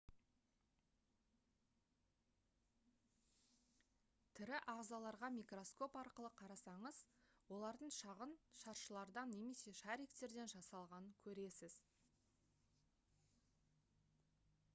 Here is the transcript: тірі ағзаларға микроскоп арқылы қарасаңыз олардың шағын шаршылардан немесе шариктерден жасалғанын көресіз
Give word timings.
тірі 4.39 4.55
ағзаларға 4.73 5.27
микроскоп 5.35 5.97
арқылы 6.03 6.31
қарасаңыз 6.41 7.01
олардың 7.57 7.93
шағын 7.99 8.33
шаршылардан 8.63 9.35
немесе 9.41 9.77
шариктерден 9.81 10.53
жасалғанын 10.57 11.15
көресіз 11.27 11.77